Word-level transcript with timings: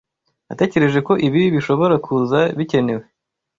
Natekereje 0.47 0.99
ko 1.07 1.13
ibi 1.27 1.41
bishobora 1.55 1.95
kuza 2.05 2.39
bikenewe. 2.57 3.03